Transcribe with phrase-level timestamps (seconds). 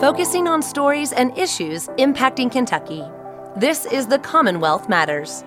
[0.00, 3.02] focusing on stories and issues impacting Kentucky.
[3.56, 5.42] This is The Commonwealth Matters.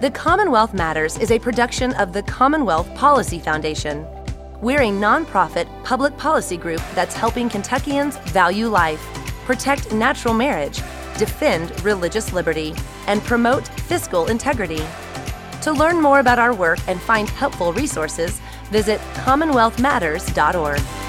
[0.00, 4.06] The Commonwealth Matters is a production of the Commonwealth Policy Foundation.
[4.60, 9.02] We're a nonprofit public policy group that's helping Kentuckians value life,
[9.46, 10.76] protect natural marriage,
[11.18, 12.72] defend religious liberty,
[13.08, 14.84] and promote fiscal integrity.
[15.62, 18.40] To learn more about our work and find helpful resources,
[18.70, 21.05] visit commonwealthmatters.org.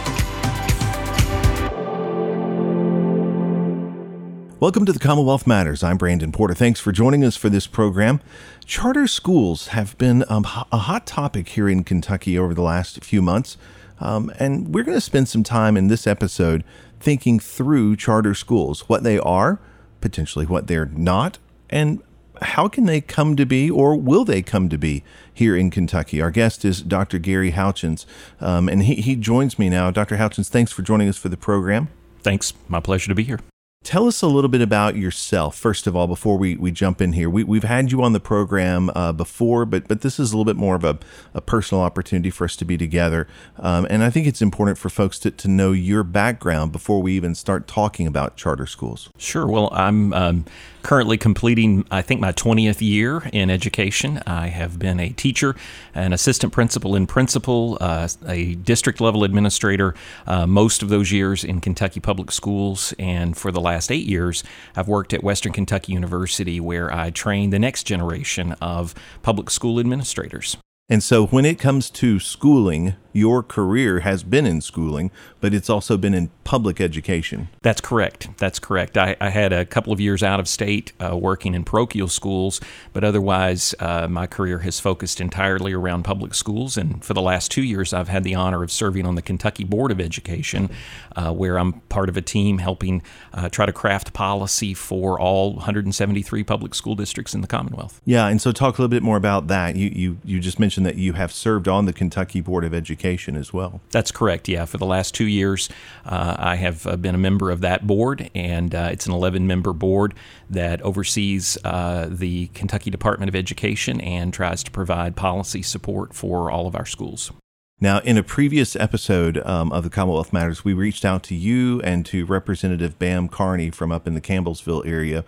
[4.59, 5.83] Welcome to the Commonwealth Matters.
[5.83, 6.55] I'm Brandon Porter.
[6.55, 8.21] Thanks for joining us for this program.
[8.65, 13.21] Charter schools have been um, a hot topic here in Kentucky over the last few
[13.21, 13.55] months.
[13.99, 16.63] Um, and we're going to spend some time in this episode
[16.99, 19.59] thinking through charter schools, what they are,
[20.01, 21.37] potentially what they're not,
[21.69, 22.01] and
[22.41, 26.19] how can they come to be or will they come to be here in Kentucky?
[26.19, 27.19] Our guest is Dr.
[27.19, 28.07] Gary Houchens,
[28.41, 29.91] um, and he, he joins me now.
[29.91, 30.17] Dr.
[30.17, 31.89] Houchens, thanks for joining us for the program.
[32.23, 32.53] Thanks.
[32.67, 33.39] My pleasure to be here.
[33.87, 37.13] Tell us a little bit about yourself, first of all, before we, we jump in
[37.13, 37.29] here.
[37.29, 40.43] We, we've had you on the program uh, before, but but this is a little
[40.43, 40.99] bit more of a,
[41.33, 43.29] a personal opportunity for us to be together.
[43.55, 47.13] Um, and I think it's important for folks to, to know your background before we
[47.13, 49.09] even start talking about charter schools.
[49.17, 49.47] Sure.
[49.47, 50.43] Well, I'm um,
[50.87, 54.23] currently completing, I think, my 20th year in education.
[54.25, 55.53] I have been a teacher,
[55.93, 59.95] an assistant principal in principal, uh, a district level administrator,
[60.27, 62.93] uh, most of those years in Kentucky Public Schools.
[62.97, 64.45] And for the last eight years,
[64.77, 69.81] I've worked at Western Kentucky University where I train the next generation of public school
[69.81, 70.55] administrators.
[70.89, 75.09] And so when it comes to schooling, your career has been in schooling,
[75.41, 77.49] but it's also been in public education.
[77.63, 78.29] That's correct.
[78.37, 78.95] That's correct.
[78.95, 82.61] I, I had a couple of years out of state uh, working in parochial schools,
[82.93, 86.77] but otherwise, uh, my career has focused entirely around public schools.
[86.77, 89.63] And for the last two years, I've had the honor of serving on the Kentucky
[89.63, 90.69] Board of Education,
[91.15, 93.01] uh, where I'm part of a team helping
[93.33, 97.99] uh, try to craft policy for all 173 public school districts in the Commonwealth.
[98.05, 99.75] Yeah, and so talk a little bit more about that.
[99.75, 103.06] You you you just mentioned that you have served on the Kentucky Board of Education
[103.07, 103.81] as well.
[103.91, 104.47] That's correct.
[104.47, 105.69] Yeah, for the last two years,
[106.05, 109.47] uh, I have uh, been a member of that board, and uh, it's an 11
[109.47, 110.13] member board
[110.49, 116.51] that oversees uh, the Kentucky Department of Education and tries to provide policy support for
[116.51, 117.31] all of our schools.
[117.79, 121.79] Now, in a previous episode um, of the Commonwealth Matters, we reached out to you
[121.83, 125.23] and to Representative Bam Carney from up in the Campbellsville area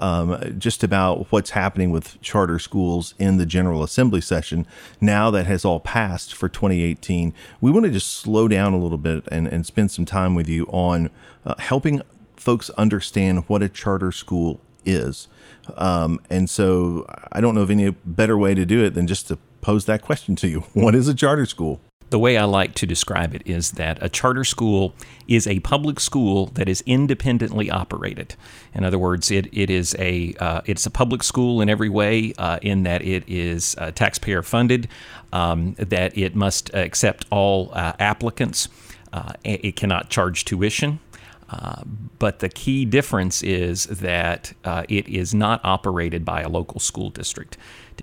[0.00, 4.66] um, just about what's happening with charter schools in the General Assembly session
[5.00, 7.32] now that has all passed for 2018.
[7.60, 10.48] We want to just slow down a little bit and, and spend some time with
[10.48, 11.08] you on
[11.46, 12.02] uh, helping
[12.34, 15.28] folks understand what a charter school is.
[15.76, 19.28] Um, and so I don't know of any better way to do it than just
[19.28, 21.80] to pose that question to you What is a charter school?
[22.12, 24.92] The way I like to describe it is that a charter school
[25.26, 28.36] is a public school that is independently operated.
[28.74, 32.34] In other words, it, it is a uh, it's a public school in every way,
[32.36, 34.88] uh, in that it is uh, taxpayer funded,
[35.32, 38.68] um, that it must accept all uh, applicants,
[39.14, 41.00] uh, it cannot charge tuition.
[41.48, 41.82] Uh,
[42.18, 47.10] but the key difference is that uh, it is not operated by a local school
[47.10, 47.56] district.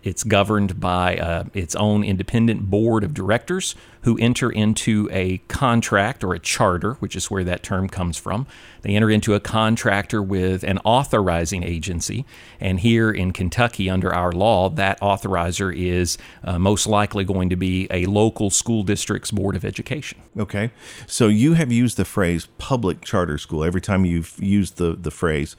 [0.04, 6.24] It's governed by uh, its own independent board of directors who enter into a contract
[6.24, 8.48] or a charter, which is where that term comes from.
[8.82, 12.26] They enter into a contractor with an authorizing agency.
[12.60, 17.58] And here in Kentucky, under our law, that authorizer is uh, most likely going to
[17.58, 20.20] be a local school district's board of education.
[20.38, 20.72] Okay.
[21.06, 25.12] So you have used the phrase public charter school every time you've used the, the
[25.12, 25.56] phrase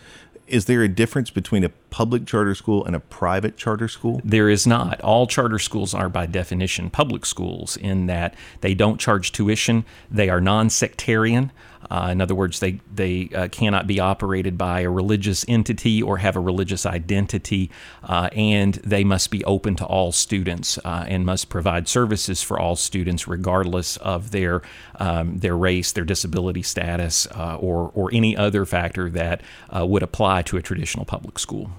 [0.51, 4.21] is there a difference between a public charter school and a private charter school?
[4.25, 5.01] There is not.
[5.01, 10.29] All charter schools are, by definition, public schools in that they don't charge tuition, they
[10.29, 11.53] are non sectarian.
[11.91, 16.19] Uh, in other words, they they uh, cannot be operated by a religious entity or
[16.19, 17.71] have a religious identity,
[18.05, 22.59] uh, and they must be open to all students uh, and must provide services for
[22.59, 24.63] all students, regardless of their
[25.01, 29.41] um, their race, their disability status, uh, or or any other factor that
[29.75, 31.71] uh, would apply to a traditional public school.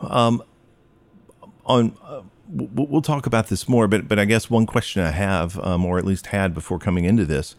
[0.00, 0.42] Um,
[1.66, 1.96] on
[2.52, 5.98] we'll talk about this more, but but I guess one question I have, um, or
[5.98, 7.54] at least had before coming into this,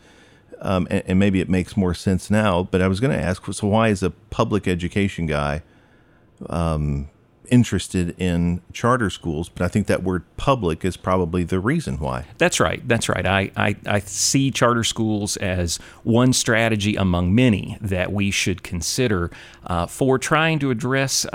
[0.60, 2.64] um, and, and, maybe it makes more sense now.
[2.64, 5.64] But I was going to ask, so why is a public education guy
[6.50, 7.10] um,
[7.50, 9.50] interested in charter schools?
[9.50, 12.26] But I think that word "public" is probably the reason why.
[12.38, 12.86] That's right.
[12.88, 13.26] That's right.
[13.26, 19.32] I, I, I see charter schools as one strategy among many that we should consider
[19.66, 21.26] uh, for trying to address.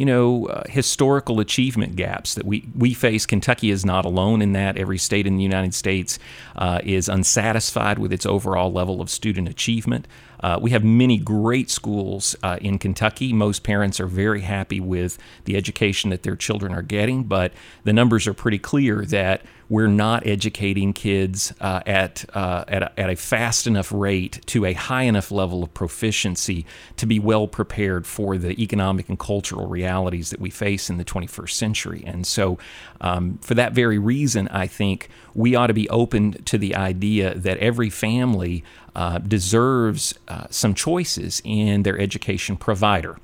[0.00, 3.26] You know, uh, historical achievement gaps that we, we face.
[3.26, 4.78] Kentucky is not alone in that.
[4.78, 6.18] Every state in the United States
[6.56, 10.08] uh, is unsatisfied with its overall level of student achievement.
[10.42, 13.34] Uh, we have many great schools uh, in Kentucky.
[13.34, 17.52] Most parents are very happy with the education that their children are getting, but
[17.84, 23.00] the numbers are pretty clear that we're not educating kids uh, at, uh, at, a,
[23.00, 27.46] at a fast enough rate to a high enough level of proficiency to be well
[27.46, 32.02] prepared for the economic and cultural realities that we face in the 21st century.
[32.04, 32.58] And so,
[33.00, 37.34] um, for that very reason, I think we ought to be open to the idea
[37.36, 38.64] that every family
[38.96, 43.16] uh, deserves uh, some choices in their education provider.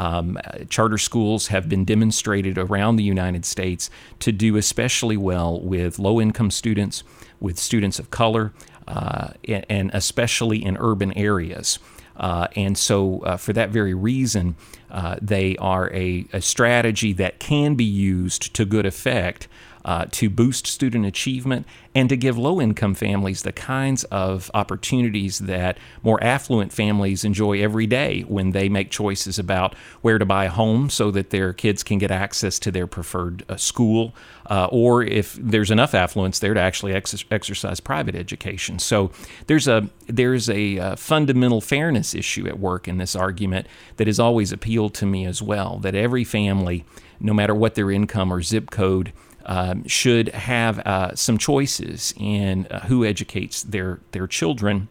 [0.00, 0.38] Um,
[0.70, 6.18] charter schools have been demonstrated around the United States to do especially well with low
[6.18, 7.02] income students,
[7.38, 8.54] with students of color,
[8.88, 11.78] uh, and especially in urban areas.
[12.16, 14.56] Uh, and so, uh, for that very reason,
[14.90, 19.48] uh, they are a, a, strategy that can be used to good effect
[19.84, 25.40] uh, to boost student achievement and to give low income families the kinds of opportunities
[25.40, 30.44] that more affluent families enjoy every day when they make choices about where to buy
[30.44, 34.14] a home so that their kids can get access to their preferred uh, school,
[34.48, 38.78] uh, or if there's enough affluence there to actually ex- exercise private education.
[38.78, 39.10] So
[39.46, 43.66] there's a there's a uh, fundamental fairness issue at work in this argument
[43.96, 45.78] that has always appealed to me as well.
[45.78, 46.84] That every family,
[47.18, 49.12] no matter what their income or zip code,
[49.46, 54.88] um, should have uh, some choices in uh, who educates their their children,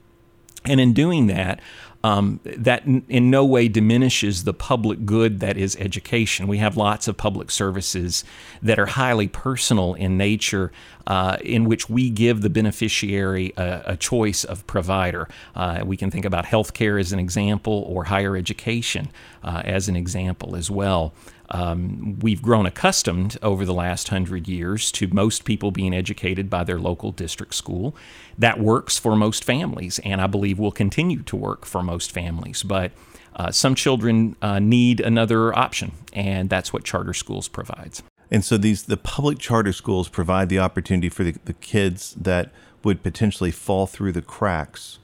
[0.65, 1.61] and in doing that,
[2.03, 6.47] um, that in no way diminishes the public good that is education.
[6.47, 8.23] We have lots of public services
[8.61, 10.71] that are highly personal in nature,
[11.07, 15.27] uh, in which we give the beneficiary a, a choice of provider.
[15.55, 19.09] Uh, we can think about healthcare as an example, or higher education
[19.43, 21.13] uh, as an example as well.
[21.51, 26.63] Um, we've grown accustomed over the last hundred years to most people being educated by
[26.63, 27.95] their local district school.
[28.37, 32.61] That works for most families, and I believe will continue to work for most families.
[32.61, 32.91] But
[33.35, 38.03] uh, some children uh, need another option, and that's what charter schools provides.
[38.31, 42.51] And so these the public charter schools provide the opportunity for the, the kids that
[42.83, 44.99] would potentially fall through the cracks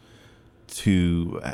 [0.68, 1.54] to uh,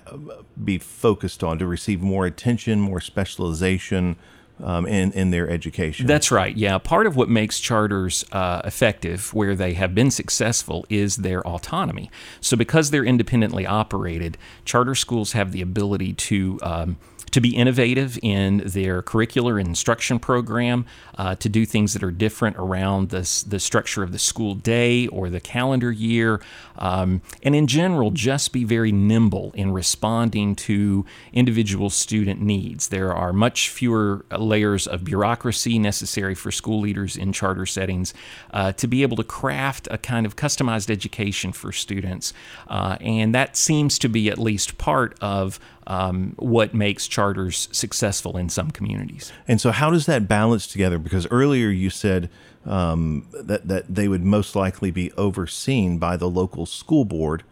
[0.64, 4.16] be focused on to receive more attention, more specialization,
[4.64, 6.08] um, in in their education.
[6.08, 6.56] That's right.
[6.56, 11.46] Yeah, part of what makes charters uh, effective, where they have been successful, is their
[11.48, 12.10] autonomy.
[12.40, 16.98] So because they're independently operated, charter schools have the ability to um,
[17.32, 20.86] to be innovative in their curricular instruction program,
[21.18, 25.08] uh, to do things that are different around the, the structure of the school day
[25.08, 26.42] or the calendar year,
[26.78, 32.90] um, and in general, just be very nimble in responding to individual student needs.
[32.90, 38.14] There are much fewer layers of bureaucracy necessary for school leaders in charter settings
[38.52, 42.34] uh, to be able to craft a kind of customized education for students,
[42.68, 48.38] uh, and that seems to be at least part of um, what makes charters successful
[48.38, 49.32] in some communities.
[49.48, 50.98] And so, how does that balance together?
[50.98, 52.30] Because earlier you said
[52.66, 57.44] um, that that they would most likely be overseen by the local school board.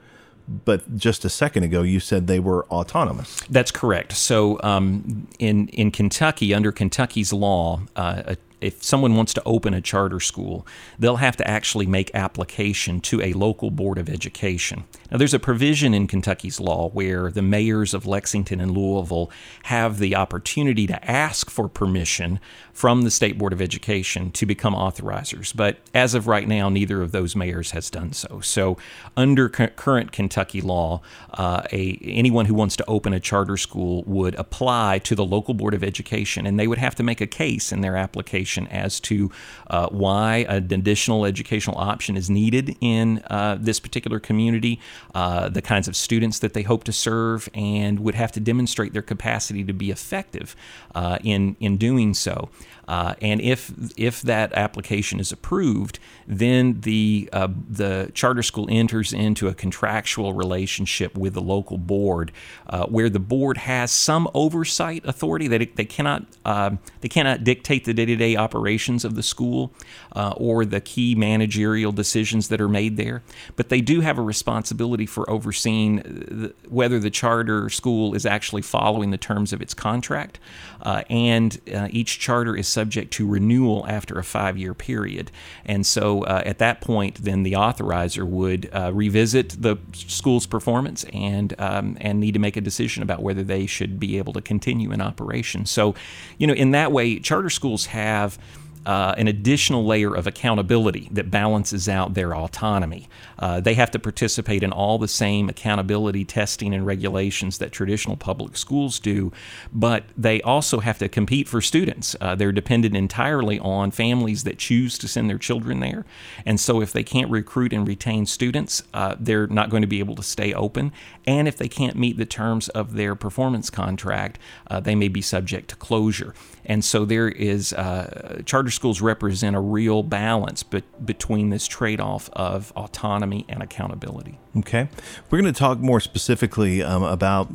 [0.66, 3.40] But just a second ago, you said they were autonomous.
[3.52, 4.14] That's correct.
[4.14, 9.74] So, um, in in Kentucky, under Kentucky's law, uh, a if someone wants to open
[9.74, 10.68] a charter school,
[10.98, 14.84] they'll have to actually make application to a local board of education.
[15.12, 19.32] Now, there's a provision in Kentucky's law where the mayors of Lexington and Louisville
[19.64, 22.40] have the opportunity to ask for permission
[22.74, 25.56] from the State Board of Education to become authorizers.
[25.56, 28.40] But as of right now, neither of those mayors has done so.
[28.42, 28.78] So,
[29.18, 34.36] under current Kentucky law, uh, a, anyone who wants to open a charter school would
[34.36, 37.72] apply to the local Board of Education, and they would have to make a case
[37.72, 39.32] in their application as to
[39.70, 44.80] uh, why an additional educational option is needed in uh, this particular community,
[45.14, 48.94] uh, the kinds of students that they hope to serve, and would have to demonstrate
[48.94, 50.56] their capacity to be effective
[50.96, 52.50] uh, in in doing so.
[52.90, 59.14] Uh, and if if that application is approved, then the uh, the charter school enters
[59.14, 62.32] into a contractual relationship with the local board,
[62.68, 65.48] uh, where the board has some oversight authority.
[65.48, 69.22] That it, they cannot um, they cannot dictate the day to day operations of the
[69.22, 69.72] school
[70.14, 73.22] uh, or the key managerial decisions that are made there,
[73.56, 78.64] but they do have a responsibility for overseeing the, whether the charter school is actually
[78.64, 80.40] following the terms of its contract,
[80.82, 85.32] uh, and uh, each charter is subject to renewal after a five year period.
[85.66, 91.06] And so uh, at that point, then the authorizer would uh, revisit the school's performance
[91.12, 94.42] and, um, and need to make a decision about whether they should be able to
[94.42, 95.66] continue in operation.
[95.66, 95.94] So,
[96.38, 98.40] you know, in that way, charter schools have
[98.86, 103.08] uh, an additional layer of accountability that balances out their autonomy.
[103.38, 108.16] Uh, they have to participate in all the same accountability testing and regulations that traditional
[108.16, 109.32] public schools do,
[109.74, 112.16] but they also have to compete for students.
[112.22, 116.06] Uh, they're dependent entirely on families that choose to send their children there.
[116.46, 120.00] And so if they can't recruit and retain students, uh, they're not going to be
[120.00, 120.92] able to stay open.
[121.28, 125.22] And if they can't meet the terms of their performance contract, uh, they may be
[125.22, 126.34] subject to closure.
[126.70, 132.00] And so there is uh, charter schools represent a real balance be- between this trade
[132.00, 134.38] off of autonomy and accountability.
[134.56, 134.88] Okay.
[135.30, 137.46] We're going to talk more specifically um, about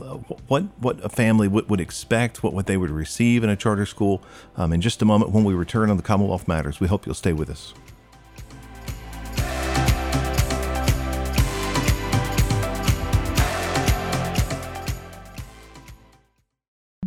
[0.49, 3.87] what, what a family would, would expect, what, what they would receive in a charter
[3.87, 4.21] school
[4.57, 6.81] um, in just a moment when we return on the Commonwealth Matters.
[6.81, 7.73] We hope you'll stay with us.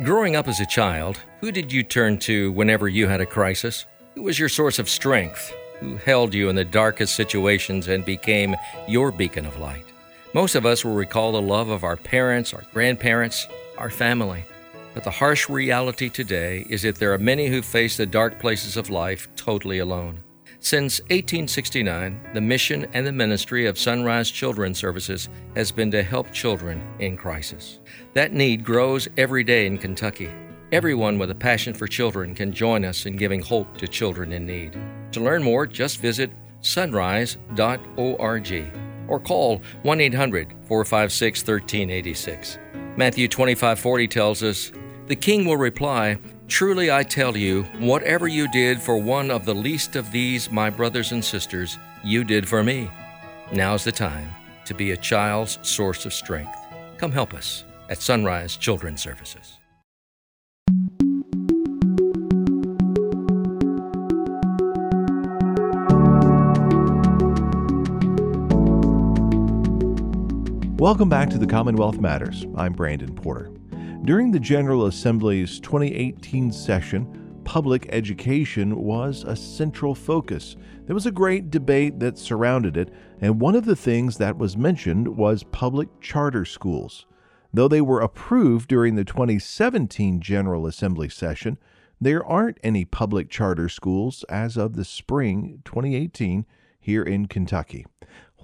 [0.00, 3.84] Growing up as a child, who did you turn to whenever you had a crisis?
[4.14, 5.54] Who was your source of strength?
[5.80, 8.56] Who held you in the darkest situations and became
[8.88, 9.84] your beacon of light?
[10.32, 13.46] Most of us will recall the love of our parents, our grandparents,
[13.76, 14.46] our family.
[14.94, 18.78] But the harsh reality today is that there are many who face the dark places
[18.78, 20.24] of life totally alone.
[20.64, 26.30] Since 1869, the mission and the ministry of Sunrise Children's Services has been to help
[26.30, 27.80] children in crisis.
[28.14, 30.30] That need grows every day in Kentucky.
[30.70, 34.46] Everyone with a passion for children can join us in giving hope to children in
[34.46, 34.78] need.
[35.10, 37.98] To learn more, just visit sunrise.org
[39.08, 42.58] or call 1 800 456 1386.
[42.96, 44.70] Matthew 25:40 tells us,
[45.08, 46.18] "The king will reply,
[46.52, 50.68] Truly I tell you, whatever you did for one of the least of these, my
[50.68, 52.90] brothers and sisters, you did for me.
[53.52, 54.28] Now's the time
[54.66, 56.54] to be a child's source of strength.
[56.98, 59.58] Come help us at Sunrise Children's Services.
[70.76, 72.44] Welcome back to the Commonwealth Matters.
[72.56, 73.50] I'm Brandon Porter.
[74.04, 80.56] During the General Assembly's 2018 session, public education was a central focus.
[80.86, 84.56] There was a great debate that surrounded it, and one of the things that was
[84.56, 87.06] mentioned was public charter schools.
[87.54, 91.56] Though they were approved during the 2017 General Assembly session,
[92.00, 96.44] there aren't any public charter schools as of the spring 2018
[96.80, 97.86] here in Kentucky.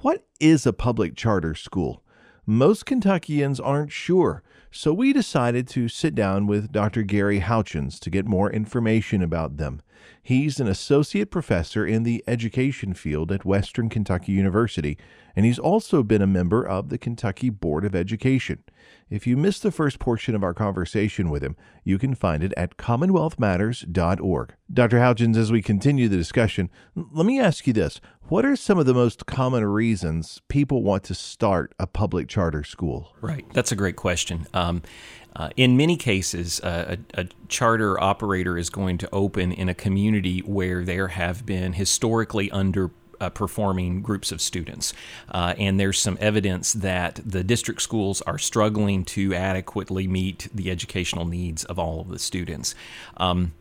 [0.03, 2.05] What is a public charter school?
[2.47, 4.45] Most Kentuckians aren't sure.
[4.71, 7.03] So we decided to sit down with Dr.
[7.03, 9.81] Gary Houchens to get more information about them.
[10.23, 14.99] He's an associate professor in the education field at Western Kentucky University,
[15.35, 18.63] and he's also been a member of the Kentucky Board of Education.
[19.11, 22.53] If you missed the first portion of our conversation with him, you can find it
[22.57, 24.55] at commonwealthmatters.org.
[24.73, 24.99] Dr.
[24.99, 28.01] Houchens, as we continue the discussion, let me ask you this.
[28.29, 32.63] What are some of the most common reasons people want to start a public charter
[32.63, 33.15] school?
[33.23, 33.47] Right.
[33.55, 34.47] That's a great question.
[34.53, 34.83] Um,
[35.39, 39.75] uh, in many cases, uh, a, a, charter operator is going to open in a
[39.75, 42.91] community where there have been historically under
[43.21, 44.93] uh, performing groups of students.
[45.31, 50.71] Uh, and there's some evidence that the district schools are struggling to adequately meet the
[50.71, 52.75] educational needs of all of the students.
[53.17, 53.53] Um,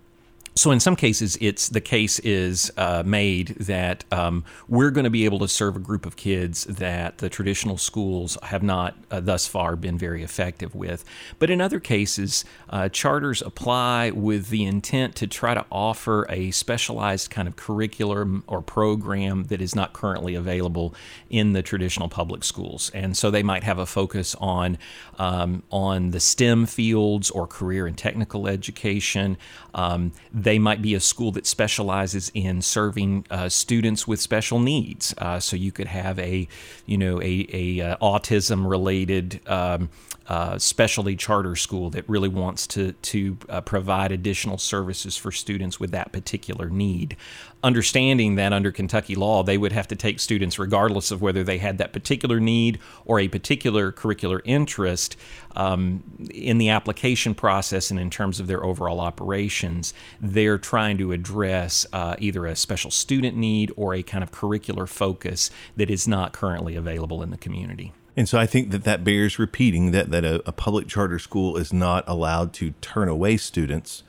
[0.57, 5.09] so in some cases, it's the case is uh, made that um, we're going to
[5.09, 9.19] be able to serve a group of kids that the traditional schools have not uh,
[9.19, 11.05] thus far been very effective with.
[11.37, 16.51] But in other cases, uh, charters apply with the intent to try to offer a
[16.51, 20.95] specialized kind of curriculum or program that is not currently available
[21.29, 22.89] in the traditional public schools.
[22.93, 24.77] And so they might have a focus on
[25.19, 29.37] um, on the STEM fields or career and technical education.
[29.75, 30.13] Um,
[30.47, 35.13] they might be a school that specializes in serving uh, students with special needs.
[35.17, 36.47] Uh, so you could have a,
[36.85, 39.89] you know, a, a uh, autism related um,
[40.29, 45.81] uh, specialty charter school that really wants to to uh, provide additional services for students
[45.81, 47.17] with that particular need.
[47.63, 51.57] Understanding that under Kentucky law, they would have to take students regardless of whether they
[51.57, 55.17] had that particular need or a particular curricular interest
[55.55, 59.91] um, in the application process and in terms of their overall operations.
[60.21, 64.87] They're trying to address uh, either a special student need or a kind of curricular
[64.87, 67.91] focus that is not currently available in the community.
[68.15, 71.57] And so I think that that bears repeating that, that a, a, public charter school
[71.57, 74.03] is not allowed to turn away students.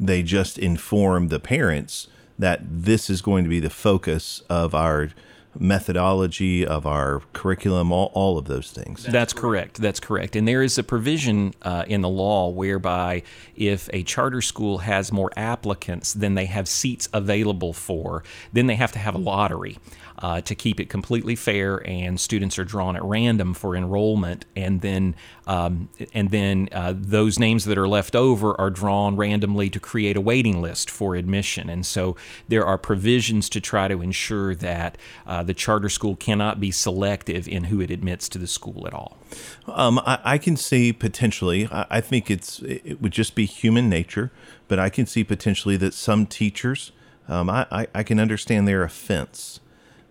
[0.00, 2.08] They just inform the parents
[2.42, 5.10] that this is going to be the focus of our
[5.58, 9.04] methodology of our curriculum, all, all of those things.
[9.04, 9.76] That's correct.
[9.80, 10.34] That's correct.
[10.34, 13.22] And there is a provision uh, in the law whereby
[13.54, 18.76] if a charter school has more applicants than they have seats available for, then they
[18.76, 19.78] have to have a lottery
[20.18, 24.80] uh, to keep it completely fair, and students are drawn at random for enrollment, and
[24.80, 25.14] then
[25.46, 30.16] um, and then uh, those names that are left over are drawn randomly to create
[30.16, 31.68] a waiting list for admission.
[31.68, 32.16] And so
[32.48, 37.48] there are provisions to try to ensure that uh, the charter school cannot be selective
[37.48, 39.18] in who it admits to the school at all.
[39.66, 41.68] Um, I, I, can see potentially.
[41.70, 44.30] I, I think it's it would just be human nature,
[44.68, 46.92] but I can see potentially that some teachers.
[47.28, 49.60] Um, I, I, can understand their offense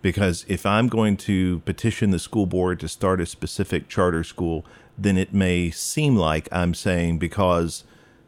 [0.01, 4.65] because if I'm going to petition the school board to start a specific charter school,
[4.97, 7.83] then it may seem like I'm saying because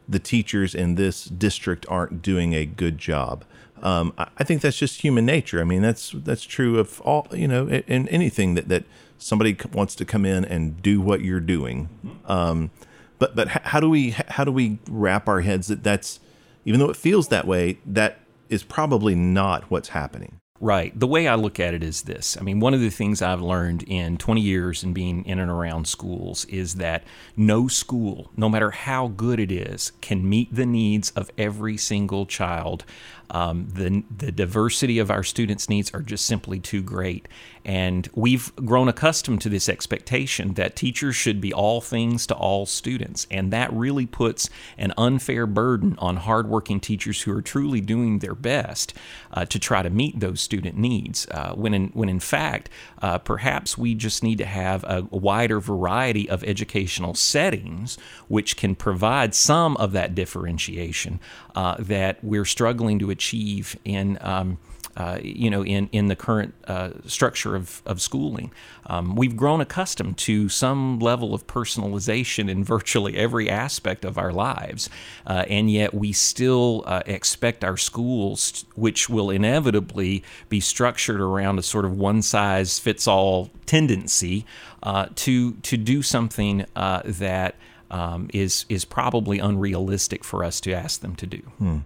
[0.08, 3.44] the teachers in this district aren't doing a good job.
[3.82, 5.60] Um, I think that's just human nature.
[5.60, 8.84] I mean, that's that's true of all you know in anything that that
[9.18, 11.88] somebody wants to come in and do what you're doing.
[12.26, 12.70] Um,
[13.18, 16.20] but but how do we how do we wrap our heads that that's
[16.64, 20.40] even though it feels that way, that is probably not what's happening.
[20.64, 20.98] Right.
[20.98, 22.38] The way I look at it is this.
[22.40, 25.50] I mean, one of the things I've learned in 20 years and being in and
[25.50, 27.04] around schools is that
[27.36, 32.24] no school, no matter how good it is, can meet the needs of every single
[32.24, 32.86] child
[33.30, 37.26] um, the, the diversity of our students' needs are just simply too great.
[37.64, 42.66] And we've grown accustomed to this expectation that teachers should be all things to all
[42.66, 43.26] students.
[43.30, 48.34] And that really puts an unfair burden on hardworking teachers who are truly doing their
[48.34, 48.92] best
[49.32, 51.26] uh, to try to meet those student needs.
[51.32, 52.70] Uh, when, in, when in fact,
[53.02, 57.96] uh, perhaps we just need to have a, wider variety of educational settings
[58.28, 61.18] which can provide some of that differentiation
[61.54, 64.18] uh, that we're struggling to achieve in.
[64.20, 64.58] Um,
[64.96, 68.52] uh, you know, in, in the current uh, structure of, of schooling.
[68.86, 74.32] Um, we've grown accustomed to some level of personalization in virtually every aspect of our
[74.32, 74.88] lives,
[75.26, 81.58] uh, and yet we still uh, expect our schools, which will inevitably be structured around
[81.58, 84.44] a sort of one size fits all tendency,
[84.82, 87.54] uh, to, to do something that
[87.94, 91.38] um, is is probably unrealistic for us to ask them to do.
[91.58, 91.78] Hmm.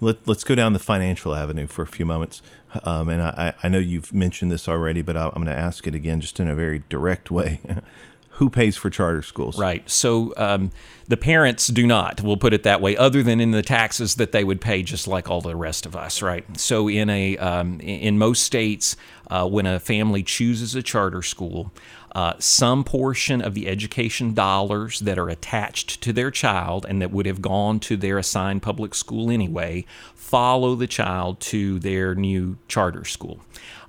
[0.00, 2.42] Let, us go down the financial avenue for a few moments.
[2.82, 5.94] Um, and I, I know you've mentioned this already, but I'm going to ask it
[5.94, 7.60] again just in a very direct way.
[8.36, 9.58] Who pays for charter schools?
[9.58, 9.88] Right.
[9.88, 10.70] So um,
[11.06, 14.32] the parents do not, we'll put it that way, other than in the taxes that
[14.32, 16.44] they would pay just like all the rest of us, right?
[16.58, 18.96] So in, a, um, in most states,
[19.30, 21.72] uh, when a family chooses a charter school,
[22.14, 27.10] uh, some portion of the education dollars that are attached to their child and that
[27.10, 32.56] would have gone to their assigned public school anyway follow the child to their new
[32.66, 33.40] charter school.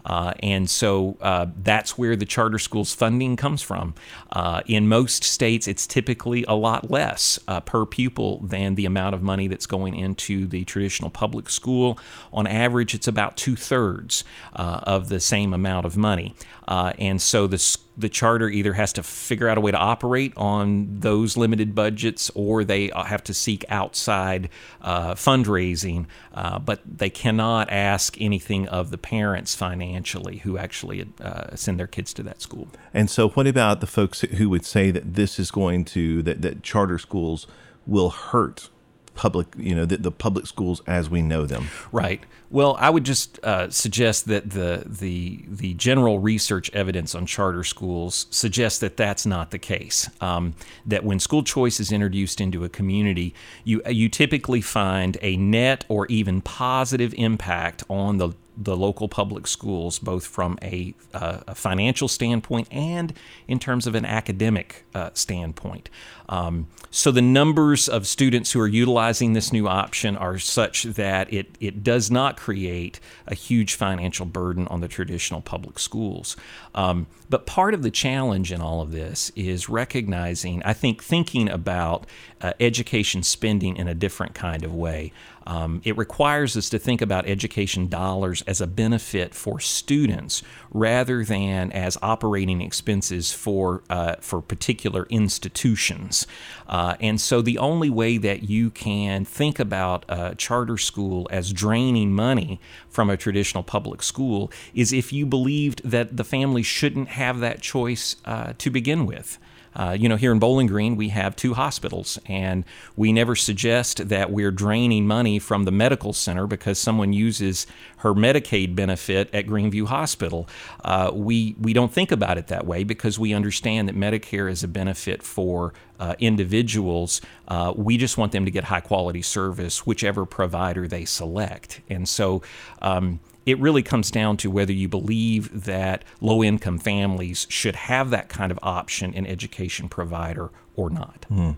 [0.06, 3.94] Uh, and so uh, that's where the charter schools funding comes from.
[4.32, 9.16] Uh, in most states, it's typically a lot less uh, per pupil than the amount
[9.16, 11.98] of money that's going into the traditional public school.
[12.34, 14.24] On average, it's about two thirds
[14.56, 16.36] uh, of the same amount of money.
[16.68, 20.34] Uh, and so the, the charter either has to figure out a way to operate
[20.36, 24.50] on those limited budgets or they have to seek outside
[24.82, 31.56] uh, fundraising, uh, but they cannot ask anything of the parents financially who actually uh,
[31.56, 32.68] send their kids to that school.
[32.94, 36.42] And so, what about the folks who would say that this is going to, that,
[36.42, 37.48] that charter schools
[37.86, 38.70] will hurt
[39.16, 41.68] public, you know, the, the public schools as we know them.
[41.92, 42.24] Right.
[42.50, 47.64] Well, I would just uh, suggest that the the the general research evidence on charter
[47.64, 50.10] schools suggests that that's not the case.
[50.22, 50.54] Um,
[50.86, 55.86] that when school choice is introduced into a community, you you typically find a net
[55.88, 61.56] or even positive impact on the the local public schools, both from a, uh, a
[61.56, 63.14] financial standpoint and
[63.48, 65.90] in terms of an academic uh, standpoint.
[66.30, 71.32] Um, so the numbers of students who are utilizing this new option are such that
[71.34, 76.38] it, it does not create a huge financial burden on the traditional public schools.
[76.76, 81.50] Um, but part of the challenge in all of this is recognizing, I think, thinking
[81.50, 82.06] about
[82.42, 85.12] uh, education spending in a different kind of way.
[85.46, 91.24] Um, it requires us to think about education dollars as a benefit for students rather
[91.24, 96.26] than as operating expenses for uh, for particular institutions.
[96.68, 101.52] Uh, and so the only way that you can think about a charter school as
[101.52, 107.10] draining money from a traditional public school is if you believed that the family shouldn't
[107.10, 109.38] have that choice uh, to begin with.
[109.76, 112.64] Uh, you know, here in Bowling Green, we have two hospitals, and
[112.96, 117.66] we never suggest that we're draining money from the medical center because someone uses
[117.98, 120.48] her Medicaid benefit at Greenview Hospital.
[120.84, 124.64] Uh, we we don't think about it that way because we understand that Medicare is
[124.64, 127.22] a benefit for uh, individuals.
[127.48, 132.08] Uh, we just want them to get high quality service, whichever provider they select, and
[132.08, 132.42] so.
[132.82, 138.10] Um, it really comes down to whether you believe that low income families should have
[138.10, 141.26] that kind of option in education provider or not.
[141.30, 141.56] Mm.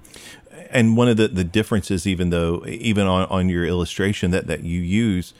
[0.69, 4.63] And one of the, the differences, even though, even on, on your illustration that, that
[4.63, 5.33] you use,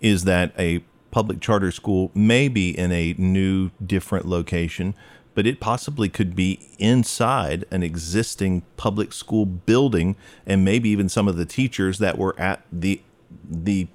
[0.00, 4.94] is that a public charter school may be in a new, different location,
[5.34, 11.28] but it possibly could be inside an existing public school building, and maybe even some
[11.28, 13.00] of the teachers that were at the
[13.48, 13.88] the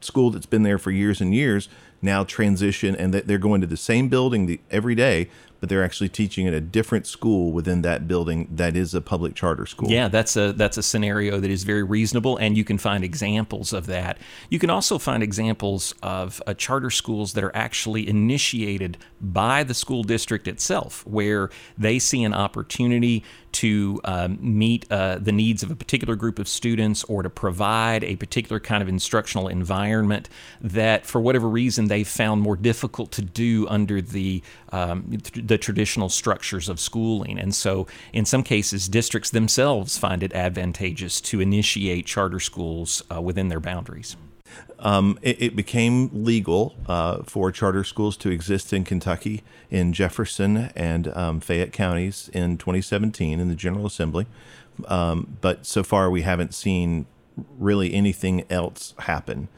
[0.00, 1.68] school that's been there for years and years
[2.00, 5.28] now transition and that they're going to the same building the, every day
[5.60, 9.34] but they're actually teaching at a different school within that building that is a public
[9.34, 9.90] charter school.
[9.90, 13.72] Yeah, that's a that's a scenario that is very reasonable, and you can find examples
[13.72, 14.18] of that.
[14.50, 19.74] You can also find examples of uh, charter schools that are actually initiated by the
[19.74, 25.70] school district itself, where they see an opportunity to um, meet uh, the needs of
[25.70, 30.28] a particular group of students or to provide a particular kind of instructional environment
[30.60, 36.08] that, for whatever reason, they found more difficult to do under the um, the traditional
[36.08, 37.38] structures of schooling.
[37.38, 43.20] And so, in some cases, districts themselves find it advantageous to initiate charter schools uh,
[43.20, 44.16] within their boundaries.
[44.80, 50.70] Um, it, it, became legal uh, for charter schools to exist in Kentucky in Jefferson
[50.76, 54.26] and um, Fayette counties in 2017 in the General Assembly.
[54.86, 57.06] Um, but so far, we haven't seen
[57.58, 59.48] really anything else happen.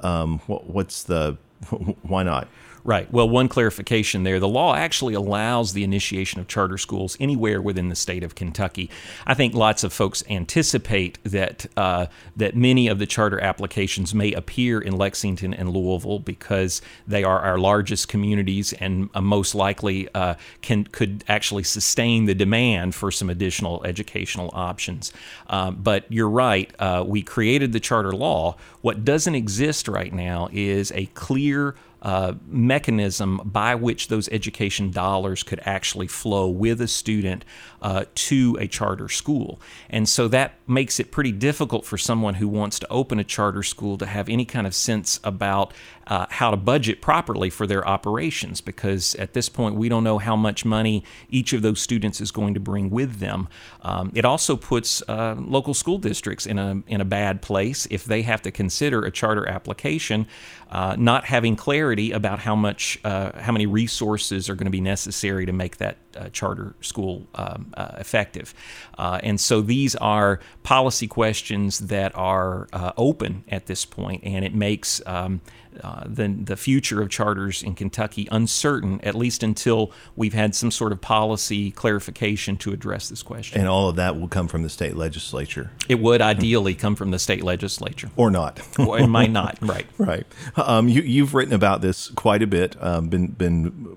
[0.00, 1.38] Um, what, what's the
[2.02, 2.48] why not?
[2.86, 3.10] Right.
[3.10, 4.38] Well, one clarification there.
[4.38, 8.90] The law actually allows the initiation of charter schools anywhere within the state of Kentucky.
[9.26, 14.34] I think lots of folks anticipate that uh, that many of the charter applications may
[14.34, 20.06] appear in Lexington and Louisville because they are our largest communities and uh, most likely
[20.14, 25.10] uh, can could actually sustain the demand for some additional educational options.
[25.48, 26.70] Uh, but you're right.
[26.78, 28.56] Uh, we created the charter law.
[28.82, 35.42] What doesn't exist right now is a clear uh, mechanism by which those education dollars
[35.42, 37.44] could actually flow with a student
[37.80, 39.58] uh, to a charter school.
[39.88, 43.62] And so that makes it pretty difficult for someone who wants to open a charter
[43.62, 45.72] school to have any kind of sense about
[46.06, 50.18] uh, how to budget properly for their operations because at this point we don't know
[50.18, 53.48] how much money each of those students is going to bring with them.
[53.82, 58.04] Um, it also puts uh, local school districts in a in a bad place if
[58.04, 60.26] they have to consider a charter application,
[60.70, 64.80] uh, not having clarity about how much uh, how many resources are going to be
[64.80, 65.96] necessary to make that
[66.32, 68.54] charter school um, uh, effective.
[68.98, 75.00] and so these are policy questions that are open at this point, and it makes
[75.06, 75.40] um,
[75.82, 80.70] uh, the, the future of charters in Kentucky uncertain, at least until we've had some
[80.70, 83.58] sort of policy clarification to address this question.
[83.60, 85.72] And all of that will come from the state legislature.
[85.88, 88.10] It would ideally come from the state legislature.
[88.16, 88.60] Or not.
[88.78, 89.86] or it might not, right.
[89.98, 90.26] Right.
[90.56, 93.96] Um, you, have written about this quite a bit, um, been, been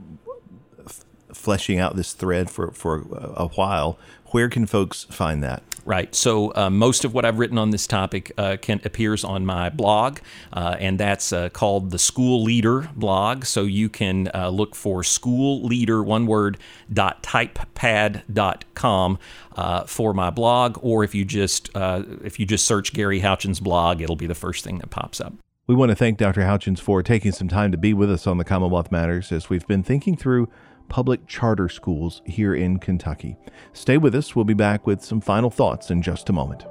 [1.47, 3.05] fleshing out this thread for, for
[3.37, 3.97] a while.
[4.31, 5.63] Where can folks find that?
[5.85, 6.13] Right.
[6.13, 9.69] So uh, most of what I've written on this topic uh, can appears on my
[9.69, 10.19] blog,
[10.51, 13.45] uh, and that's uh, called the School Leader blog.
[13.45, 16.57] So you can uh, look for School Leader, one word,
[16.91, 19.19] dot typepad.com
[19.55, 24.01] uh, for my blog, or if you just if you just search Gary Houchens blog,
[24.01, 25.33] it'll be the first thing that pops up.
[25.67, 26.41] We want to thank Dr.
[26.41, 29.67] Houchens for taking some time to be with us on the Commonwealth Matters as we've
[29.67, 30.49] been thinking through
[30.89, 33.37] public charter schools here in Kentucky.
[33.73, 34.35] Stay with us.
[34.35, 36.65] We'll be back with some final thoughts in just a moment.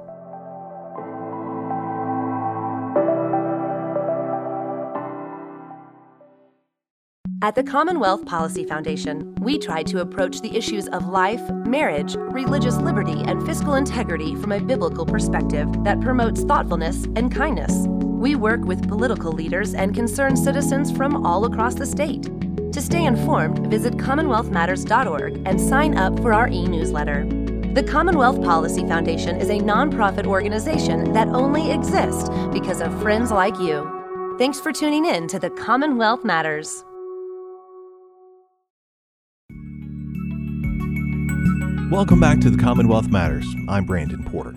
[7.43, 12.77] At the Commonwealth Policy Foundation, we try to approach the issues of life, marriage, religious
[12.77, 17.85] liberty, and fiscal integrity from a biblical perspective that promotes thoughtfulness and kindness.
[17.87, 22.27] We work with political leaders and concerned citizens from all across the state.
[22.77, 27.25] To stay informed, visit CommonwealthMatters.org and sign up for our e newsletter.
[27.73, 33.57] The Commonwealth Policy Foundation is a nonprofit organization that only exists because of friends like
[33.59, 34.35] you.
[34.37, 36.83] Thanks for tuning in to the Commonwealth Matters.
[41.89, 43.47] Welcome back to the Commonwealth Matters.
[43.67, 44.53] I'm Brandon Porter.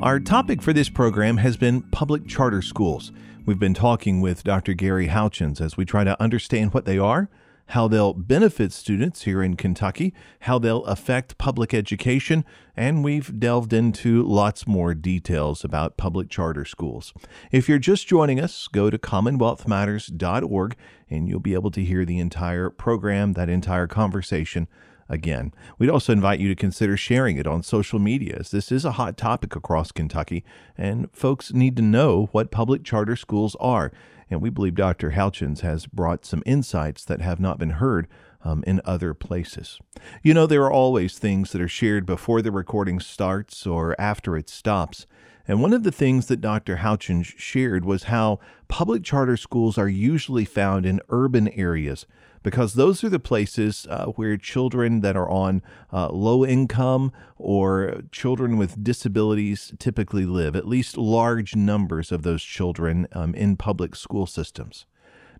[0.00, 3.12] Our topic for this program has been public charter schools.
[3.46, 4.74] We've been talking with Dr.
[4.74, 7.30] Gary Houchens as we try to understand what they are,
[7.70, 12.44] how they'll benefit students here in Kentucky, how they'll affect public education,
[12.76, 17.14] and we've delved into lots more details about public charter schools.
[17.52, 20.76] If you're just joining us, go to commonwealthmatters.org
[21.08, 24.66] and you'll be able to hear the entire program, that entire conversation
[25.10, 25.52] again.
[25.78, 28.92] We'd also invite you to consider sharing it on social media, as this is a
[28.92, 30.44] hot topic across Kentucky,
[30.78, 33.92] and folks need to know what public charter schools are.
[34.30, 35.10] And we believe Dr.
[35.10, 38.06] Houchens has brought some insights that have not been heard
[38.44, 39.80] um, in other places.
[40.22, 44.36] You know, there are always things that are shared before the recording starts or after
[44.36, 45.06] it stops.
[45.48, 46.76] And one of the things that Dr.
[46.76, 52.06] Houchens shared was how public charter schools are usually found in urban areas
[52.42, 58.02] because those are the places uh, where children that are on uh, low income or
[58.12, 63.94] children with disabilities typically live, at least large numbers of those children um, in public
[63.94, 64.86] school systems.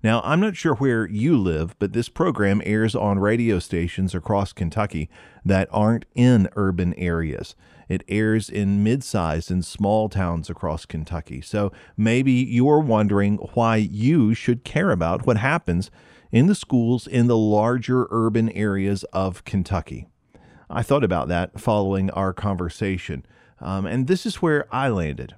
[0.03, 4.53] Now, I'm not sure where you live, but this program airs on radio stations across
[4.53, 5.11] Kentucky
[5.45, 7.55] that aren't in urban areas.
[7.87, 11.43] It airs in mid sized and small towns across Kentucky.
[11.43, 15.91] So maybe you're wondering why you should care about what happens
[16.33, 20.07] in the schools in the larger urban areas of Kentucky.
[20.69, 23.25] I thought about that following our conversation,
[23.61, 25.35] um, and this is where I landed.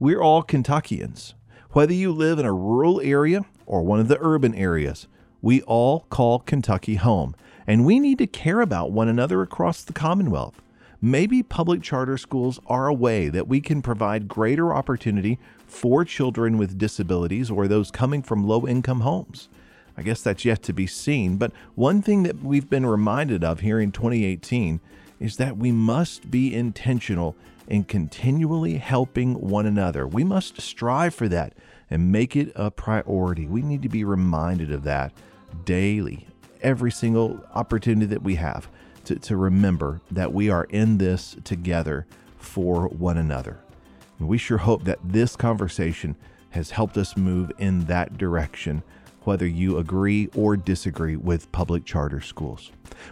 [0.00, 1.34] We're all Kentuckians.
[1.70, 5.06] Whether you live in a rural area or one of the urban areas,
[5.40, 7.34] we all call Kentucky home,
[7.66, 10.60] and we need to care about one another across the Commonwealth.
[11.00, 16.56] Maybe public charter schools are a way that we can provide greater opportunity for children
[16.56, 19.48] with disabilities or those coming from low income homes.
[19.96, 21.36] I guess that's yet to be seen.
[21.36, 24.80] But one thing that we've been reminded of here in 2018
[25.20, 27.36] is that we must be intentional
[27.68, 30.06] in continually helping one another.
[30.06, 31.54] We must strive for that
[31.90, 33.46] and make it a priority.
[33.46, 35.12] We need to be reminded of that
[35.64, 36.26] daily,
[36.60, 38.68] every single opportunity that we have
[39.04, 42.06] to, to remember that we are in this together
[42.38, 43.60] for one another.
[44.18, 46.16] And we sure hope that this conversation
[46.50, 48.82] has helped us move in that direction
[49.24, 52.70] whether you agree or disagree with public charter schools.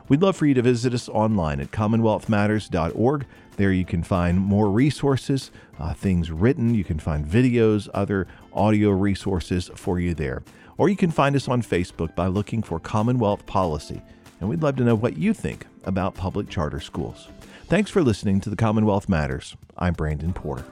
[0.08, 3.26] We'd love for you to visit us online at commonwealthmatters.org.
[3.56, 8.90] There you can find more resources, uh, things written, you can find videos, other audio
[8.90, 10.42] resources for you there.
[10.78, 14.00] Or you can find us on Facebook by looking for Commonwealth Policy.
[14.40, 17.28] And we'd love to know what you think about public charter schools.
[17.66, 19.56] Thanks for listening to the Commonwealth Matters.
[19.78, 20.64] I'm Brandon Porter.